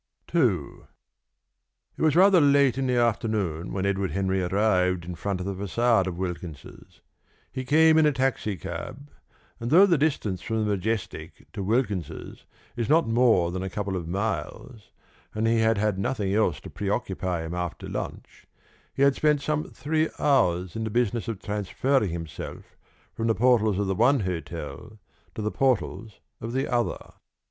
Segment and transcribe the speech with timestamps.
[0.33, 0.41] II.
[1.95, 5.53] It was rather late in the afternoon when Edward Henry arrived in front of the
[5.53, 7.01] façade of Wilkins's.
[7.51, 9.11] He came in a taxicab,
[9.59, 12.45] and though the distance from the Majestic to Wilkins's
[12.75, 14.89] is not more than a couple of miles,
[15.35, 18.47] and he had had nothing else to preoccupy him after lunch,
[18.95, 22.75] he had spent some three hours in the business of transferring himself
[23.13, 24.97] from the portals of the one hotel
[25.35, 27.13] to the portals of the other.